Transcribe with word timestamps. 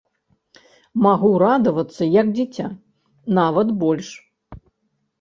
Магу 1.07 1.29
радавацца 1.43 2.03
як 2.19 2.27
дзіця, 2.39 2.67
нават 3.39 3.67
больш! 3.87 4.07